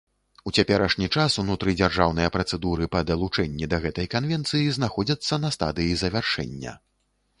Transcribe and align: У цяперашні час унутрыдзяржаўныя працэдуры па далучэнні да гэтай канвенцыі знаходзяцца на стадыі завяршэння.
У 0.51 0.51
цяперашні 0.59 1.07
час 1.15 1.35
унутрыдзяржаўныя 1.43 2.31
працэдуры 2.37 2.87
па 2.95 3.03
далучэнні 3.09 3.69
да 3.75 3.81
гэтай 3.83 4.07
канвенцыі 4.15 4.75
знаходзяцца 4.79 5.41
на 5.45 5.49
стадыі 5.59 5.93
завяршэння. 6.05 6.79